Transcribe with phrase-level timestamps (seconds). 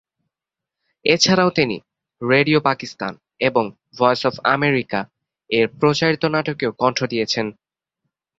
[1.05, 1.77] এছাড়াও তিনি
[2.21, 3.13] "রেডিও পাকিস্তান"
[3.41, 3.63] এবং
[3.97, 4.99] "ভয়েস অফ আমেরিকা"
[5.49, 7.45] এর প্রচারিত নাটকেও কণ্ঠ দিয়েছেন।